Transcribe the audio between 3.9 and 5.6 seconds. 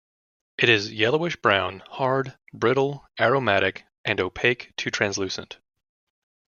and opaque to translucent.